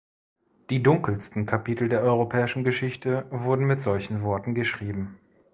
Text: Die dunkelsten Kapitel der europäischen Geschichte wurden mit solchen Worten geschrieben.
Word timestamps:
Die 0.71 0.81
dunkelsten 0.81 1.45
Kapitel 1.45 1.87
der 1.87 2.01
europäischen 2.01 2.63
Geschichte 2.63 3.27
wurden 3.29 3.67
mit 3.67 3.83
solchen 3.83 4.23
Worten 4.23 4.55
geschrieben. 4.55 5.19